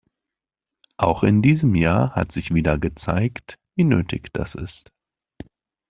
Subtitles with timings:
[0.97, 4.89] Auch in diesem Jahr hat sich wieder gezeigt, wie nötig das ist.